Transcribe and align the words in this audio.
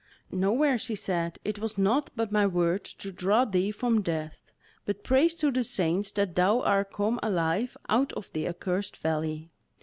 "Nowhere," 0.31 0.79
she 0.79 0.95
said, 0.95 1.37
"it 1.45 1.59
was 1.59 1.77
naught 1.77 2.09
but 2.15 2.31
my 2.31 2.47
word 2.47 2.83
to 2.85 3.11
draw 3.11 3.45
thee 3.45 3.69
from 3.69 4.01
death; 4.01 4.51
but 4.83 5.03
praise 5.03 5.35
to 5.35 5.51
the 5.51 5.61
saints 5.63 6.11
that 6.13 6.35
thou 6.35 6.61
are 6.61 6.83
come 6.83 7.19
alive 7.21 7.77
out 7.87 8.11
of 8.13 8.33
the 8.33 8.47
accursed 8.47 8.97
valley." 8.97 9.51